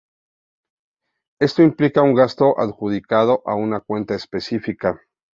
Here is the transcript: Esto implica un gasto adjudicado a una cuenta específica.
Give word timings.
Esto 1.39 1.61
implica 1.61 2.01
un 2.01 2.15
gasto 2.15 2.59
adjudicado 2.59 3.43
a 3.45 3.53
una 3.53 3.81
cuenta 3.81 4.15
específica. 4.15 4.99